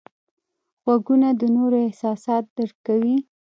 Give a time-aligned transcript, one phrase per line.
[0.83, 3.15] غوږونه د نورو احساسات درک کوي